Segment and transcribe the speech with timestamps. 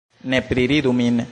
[0.23, 1.23] Ne priridu min